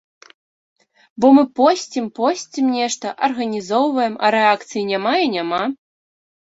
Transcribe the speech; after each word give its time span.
Бо 1.21 1.27
мы 1.39 1.43
посцім-посцім 1.59 2.65
нешта, 2.79 3.07
арганізоўваем, 3.31 4.13
а 4.23 4.35
рэакцыі 4.41 4.89
няма 4.93 5.15
і 5.29 5.33
няма. 5.41 5.63